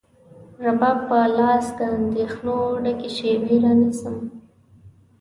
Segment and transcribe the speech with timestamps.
[0.65, 4.15] رباب په لاس، د اندېښنو ډکې شیبې رانیسم